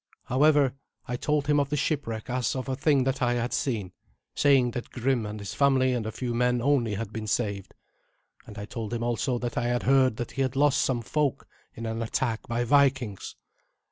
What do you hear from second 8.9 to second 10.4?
him also that I had heard that